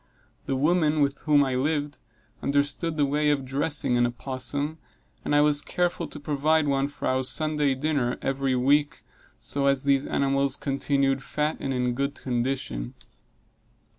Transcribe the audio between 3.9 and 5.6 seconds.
an opossum, and I